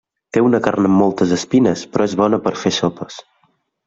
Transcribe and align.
Té 0.35 0.41
una 0.43 0.59
carn 0.67 0.87
amb 0.89 0.97
moltes 1.01 1.33
espines 1.37 1.83
però 1.93 2.07
és 2.11 2.15
bona 2.25 2.39
per 2.47 2.55
fer 2.63 2.73
sopes. 2.79 3.19